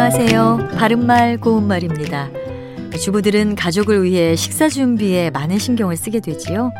안녕하세요. 0.00 0.68
바른말 0.78 1.38
고운말입니다. 1.38 2.30
주부들은 3.02 3.56
가족을 3.56 4.04
위해 4.04 4.36
식사 4.36 4.68
준비에 4.68 5.30
많은 5.30 5.58
신경을 5.58 5.96
쓰게 5.96 6.20
되지요. 6.20 6.70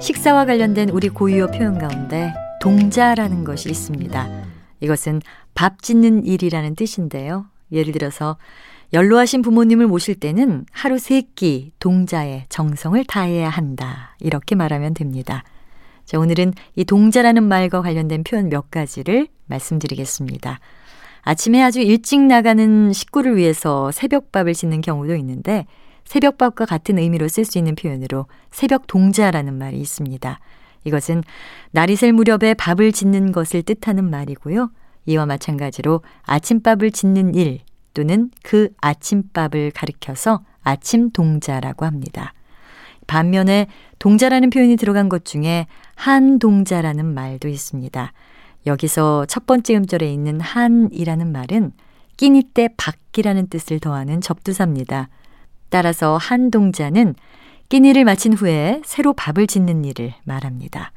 식사와 0.00 0.44
관련된 0.44 0.90
우리 0.90 1.08
고유어 1.08 1.48
표현 1.48 1.76
가운데 1.76 2.32
동자라는 2.60 3.42
것이 3.42 3.68
있습니다. 3.68 4.44
이것은 4.78 5.22
밥 5.56 5.82
짓는 5.82 6.24
일이라는 6.24 6.76
뜻인데요. 6.76 7.46
예를 7.72 7.92
들어서 7.92 8.36
연로하신 8.92 9.42
부모님을 9.42 9.88
모실 9.88 10.14
때는 10.14 10.64
하루 10.70 10.98
세 11.00 11.22
끼 11.34 11.72
동자에 11.80 12.44
정성을 12.48 13.04
다해야 13.06 13.48
한다. 13.48 14.14
이렇게 14.20 14.54
말하면 14.54 14.94
됩니다. 14.94 15.42
자, 16.04 16.20
오늘은 16.20 16.54
이 16.76 16.84
동자라는 16.84 17.42
말과 17.42 17.82
관련된 17.82 18.22
표현 18.22 18.48
몇 18.48 18.70
가지를 18.70 19.26
말씀드리겠습니다. 19.46 20.60
아침에 21.28 21.62
아주 21.62 21.80
일찍 21.80 22.22
나가는 22.22 22.90
식구를 22.90 23.36
위해서 23.36 23.92
새벽밥을 23.92 24.54
짓는 24.54 24.80
경우도 24.80 25.14
있는데 25.16 25.66
새벽밥과 26.04 26.64
같은 26.64 26.96
의미로 26.96 27.28
쓸 27.28 27.44
수 27.44 27.58
있는 27.58 27.74
표현으로 27.74 28.24
새벽 28.50 28.86
동자라는 28.86 29.52
말이 29.52 29.78
있습니다. 29.78 30.40
이것은 30.84 31.22
날이 31.70 31.96
셀 31.96 32.14
무렵에 32.14 32.54
밥을 32.54 32.92
짓는 32.92 33.32
것을 33.32 33.62
뜻하는 33.62 34.08
말이고요. 34.08 34.70
이와 35.04 35.26
마찬가지로 35.26 36.00
아침밥을 36.22 36.92
짓는 36.92 37.34
일 37.34 37.58
또는 37.92 38.30
그 38.42 38.70
아침밥을 38.80 39.72
가리켜서 39.72 40.40
아침 40.62 41.10
동자라고 41.10 41.84
합니다. 41.84 42.32
반면에 43.06 43.66
동자라는 43.98 44.48
표현이 44.48 44.76
들어간 44.76 45.10
것 45.10 45.26
중에 45.26 45.66
한 45.94 46.38
동자라는 46.38 47.04
말도 47.04 47.48
있습니다. 47.48 48.14
여기서 48.68 49.26
첫 49.26 49.46
번째 49.46 49.76
음절에 49.76 50.12
있는 50.12 50.40
한이라는 50.40 51.32
말은 51.32 51.72
끼니 52.16 52.42
때 52.54 52.68
밖이라는 52.76 53.48
뜻을 53.48 53.80
더하는 53.80 54.20
접두사입니다. 54.20 55.08
따라서 55.70 56.16
한 56.16 56.50
동자는 56.50 57.14
끼니를 57.68 58.04
마친 58.04 58.32
후에 58.32 58.82
새로 58.84 59.12
밥을 59.12 59.46
짓는 59.46 59.84
일을 59.84 60.14
말합니다. 60.24 60.92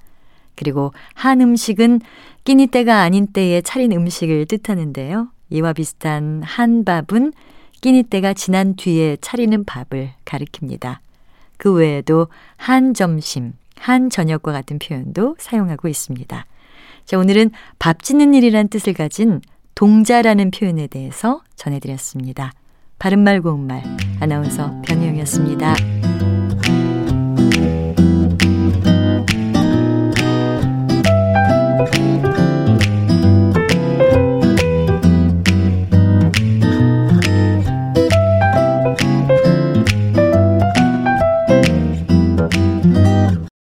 그리고 0.55 0.93
한 1.13 1.41
음식은 1.41 2.01
끼니 2.43 2.67
때가 2.67 3.01
아닌 3.01 3.27
때에 3.27 3.61
차린 3.61 3.91
음식을 3.93 4.45
뜻하는데요. 4.45 5.29
이와 5.49 5.73
비슷한 5.73 6.41
한 6.43 6.83
밥은 6.85 7.33
끼니 7.81 8.03
때가 8.03 8.33
지난 8.33 8.75
뒤에 8.75 9.17
차리는 9.21 9.63
밥을 9.63 10.11
가리킵니다. 10.25 10.99
그 11.57 11.73
외에도 11.73 12.27
한 12.57 12.93
점심, 12.93 13.53
한 13.75 14.09
저녁과 14.09 14.51
같은 14.51 14.79
표현도 14.79 15.35
사용하고 15.39 15.87
있습니다. 15.87 16.45
자, 17.05 17.17
오늘은 17.17 17.51
밥 17.79 18.03
짓는 18.03 18.33
일이란 18.33 18.69
뜻을 18.69 18.93
가진 18.93 19.41
동자라는 19.75 20.51
표현에 20.51 20.87
대해서 20.87 21.41
전해드렸습니다. 21.55 22.51
바른말 22.99 23.41
고운말 23.41 23.83
아나운서 24.19 24.81
변희영이었습니다. 24.85 25.75